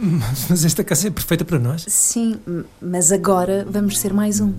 [0.48, 1.84] Mas esta casa é perfeita para nós.
[1.88, 2.40] Sim,
[2.80, 4.52] mas agora vamos ser mais um.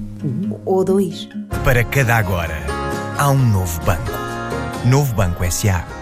[0.65, 1.27] Ou dois.
[1.63, 2.55] Para cada agora,
[3.17, 4.11] há um novo banco.
[4.85, 6.00] Novo Banco SA.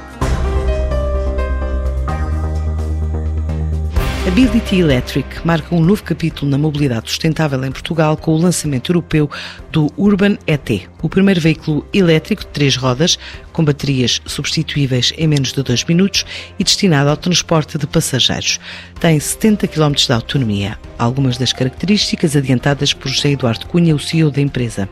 [4.25, 8.91] A Ability Electric marca um novo capítulo na mobilidade sustentável em Portugal com o lançamento
[8.91, 9.29] europeu
[9.71, 10.69] do Urban ET,
[11.01, 13.17] o primeiro veículo elétrico de três rodas,
[13.53, 16.25] com baterias substituíveis em menos de dois minutos
[16.59, 18.59] e destinado ao transporte de passageiros.
[18.99, 20.77] Tem 70 km de autonomia.
[20.97, 24.87] Algumas das características adiantadas por José Eduardo Cunha, o CEO da empresa.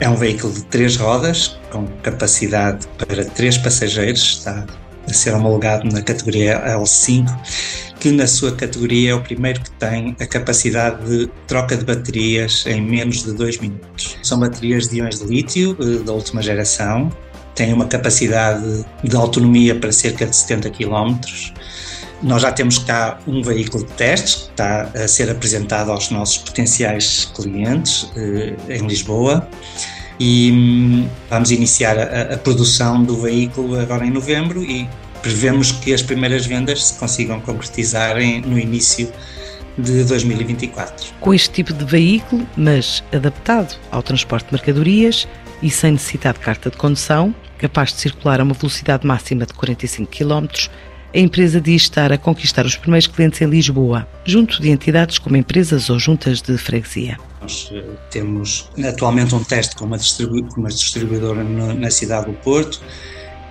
[0.00, 4.66] É um veículo de três rodas, com capacidade para três passageiros, está
[5.08, 7.26] a ser homologado na categoria L5,
[8.06, 12.64] que na sua categoria é o primeiro que tem a capacidade de troca de baterias
[12.64, 14.16] em menos de dois minutos.
[14.22, 17.10] São baterias de íons de lítio eh, da última geração,
[17.56, 21.16] têm uma capacidade de autonomia para cerca de 70 km.
[22.22, 26.38] Nós já temos cá um veículo de testes que está a ser apresentado aos nossos
[26.38, 29.48] potenciais clientes eh, em Lisboa
[30.20, 34.88] e hum, vamos iniciar a, a produção do veículo agora em novembro e
[35.26, 39.12] prevemos que as primeiras vendas se consigam concretizar em- no início
[39.76, 41.12] de 2024.
[41.20, 45.26] Com este tipo de veículo, mas adaptado ao transporte de mercadorias
[45.60, 49.52] e sem necessidade de carta de condução, capaz de circular a uma velocidade máxima de
[49.54, 50.46] 45 km,
[51.14, 55.36] a empresa diz estar a conquistar os primeiros clientes em Lisboa, junto de entidades como
[55.36, 57.18] empresas ou juntas de freguesia.
[57.40, 62.80] Nós eh, temos atualmente um teste com uma, distribu uma distribuidora na cidade do Porto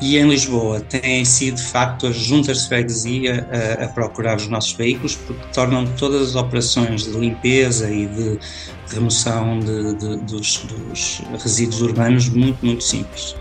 [0.01, 3.47] e em Lisboa têm sido de facto as juntas de freguesia
[3.79, 8.37] a, a procurar os nossos veículos porque tornam todas as operações de limpeza e de
[8.89, 10.57] remoção de, de- dos,
[10.89, 13.35] dos resíduos urbanos muito, muito simples.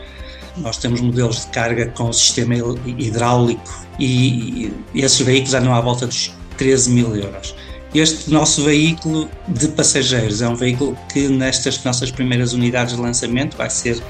[0.57, 2.55] Nós temos modelos de carga com sistema
[2.87, 7.55] hidráulico e, e esses veículos andam à volta dos 13 mil euros.
[7.93, 13.57] Este nosso veículo de passageiros é um veículo que nestas nossas primeiras unidades de lançamento
[13.57, 14.01] vai ser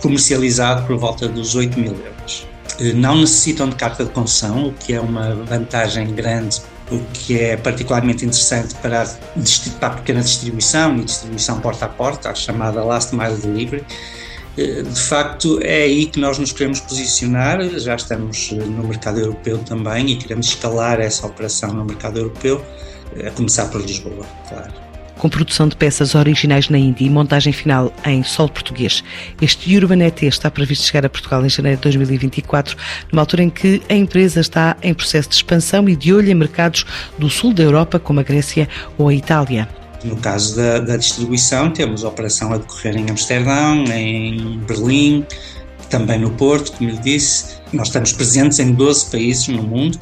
[0.00, 2.46] comercializado por volta dos 8 mil euros.
[2.80, 7.38] Eh, Não necessitam de carta de condução, o que é uma vantagem grande, o que
[7.38, 9.06] é particularmente interessante para a,
[9.78, 13.84] para a pequena distribuição e distribuição porta a porta, a chamada Last Mile Delivery.
[14.58, 17.62] Eh, De facto, é aí que nós nos queremos posicionar.
[17.78, 22.64] Já estamos eh, no mercado europeu também e queremos escalar essa operação no mercado europeu,
[23.26, 24.89] a começar por Lisboa, claro.
[25.20, 29.04] Com produção de peças originais na Índia e montagem final em solo português,
[29.38, 32.74] este Urban ET está previsto chegar a Portugal em janeiro de 2024,
[33.12, 36.34] numa altura em que a empresa está em processo de expansão e de olho em
[36.34, 36.86] mercados
[37.18, 38.66] do sul da Europa, como a Grécia
[38.96, 39.68] ou a Itália.
[40.02, 45.26] No caso da, da distribuição, temos a operação a decorrer em Amsterdão, em Berlim,
[45.90, 47.56] também no Porto, como lhe disse.
[47.74, 49.98] Nós estamos presentes em 12 países no mundo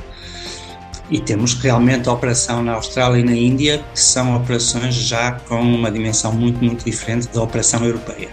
[1.11, 5.61] e temos realmente a operação na Austrália e na Índia, que são operações já com
[5.61, 8.29] uma dimensão muito, muito diferente da operação europeia.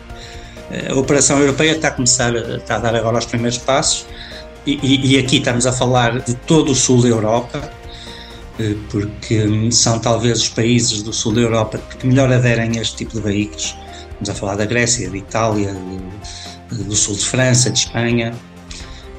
[0.72, 4.06] Eh, A operação europeia está a começar, está a dar agora os primeiros passos
[4.66, 7.72] e, e- aqui estamos a falar de todo o sul da Europa,
[8.60, 12.82] eh, porque hum, são talvez os países do sul da Europa que melhor aderem a
[12.82, 13.76] este tipo de veículos.
[14.10, 15.74] Estamos a falar da Grécia, de Itália,
[16.72, 18.34] do sul de França, de Espanha.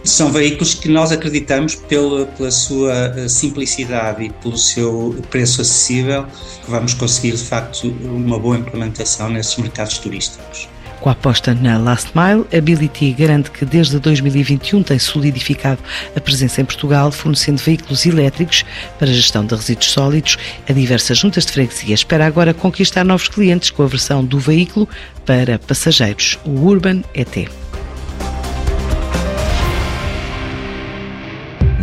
[0.06, 6.24] São veículos que nós acreditamos, pela, pela sua eh, simplicidade e pelo seu preço acessível,
[6.64, 10.68] que vamos conseguir de facto uma boa implementação nesses mercados turísticos.
[11.00, 15.80] Com a aposta na Last Mile, a Ability garante que desde 2021 tem solidificado
[16.16, 18.64] a presença em Portugal, fornecendo veículos elétricos
[18.98, 21.94] para gestão de resíduos sólidos a diversas juntas de freguesia.
[21.94, 24.88] Espera agora conquistar novos clientes com a versão do veículo
[25.24, 27.65] para passageiros, o Urban ET.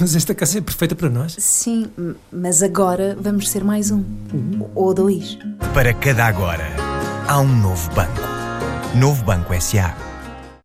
[0.00, 1.36] Mas esta casa é perfeita para nós.
[1.38, 1.90] Sim,
[2.32, 4.02] mas agora vamos ser mais um.
[4.74, 5.38] Ou dois.
[5.72, 6.66] Para cada agora,
[7.28, 8.20] há um novo banco.
[8.94, 10.13] Novo Banco SA.